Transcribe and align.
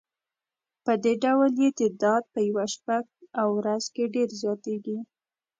پدې 0.83 1.13
ډول 1.23 1.51
یې 1.61 1.69
تعداد 1.79 2.23
په 2.33 2.39
یوه 2.49 2.65
شپه 2.73 2.97
او 3.39 3.47
ورځ 3.59 3.83
کې 3.93 4.11
ډېر 4.15 4.29
زیاتیږي. 4.41 4.97